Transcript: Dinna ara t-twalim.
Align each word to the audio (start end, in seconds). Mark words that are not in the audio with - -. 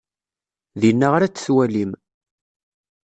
Dinna 0.81 1.07
ara 1.15 1.27
t-twalim. 1.29 1.91